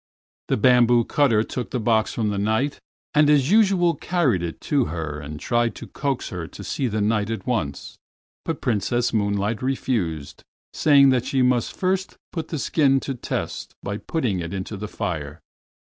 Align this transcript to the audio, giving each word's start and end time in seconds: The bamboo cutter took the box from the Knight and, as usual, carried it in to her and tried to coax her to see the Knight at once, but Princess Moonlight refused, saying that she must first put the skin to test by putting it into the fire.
The 0.47 0.57
bamboo 0.57 1.03
cutter 1.05 1.43
took 1.43 1.69
the 1.69 1.79
box 1.79 2.11
from 2.11 2.29
the 2.31 2.39
Knight 2.39 2.79
and, 3.13 3.29
as 3.29 3.51
usual, 3.51 3.93
carried 3.93 4.41
it 4.41 4.55
in 4.55 4.59
to 4.61 4.85
her 4.85 5.19
and 5.19 5.39
tried 5.39 5.75
to 5.75 5.85
coax 5.85 6.29
her 6.29 6.47
to 6.47 6.63
see 6.63 6.87
the 6.87 7.01
Knight 7.01 7.29
at 7.29 7.45
once, 7.45 7.99
but 8.43 8.61
Princess 8.61 9.13
Moonlight 9.13 9.61
refused, 9.61 10.41
saying 10.73 11.09
that 11.11 11.25
she 11.25 11.43
must 11.43 11.77
first 11.77 12.15
put 12.33 12.47
the 12.47 12.57
skin 12.57 12.99
to 13.01 13.13
test 13.13 13.75
by 13.83 13.97
putting 13.97 14.39
it 14.39 14.55
into 14.55 14.75
the 14.75 14.87
fire. 14.87 15.39